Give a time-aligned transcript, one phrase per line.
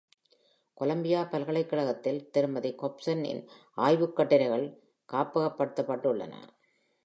[0.77, 3.43] Colombia பல்கலைக்கழகத்தில் திருமதி Hobson இன்
[3.77, 4.65] ஆய்வுக்கட்டுரைகள்
[5.13, 6.33] காப்பகப்படுத்தப்பட்டுள்ளன.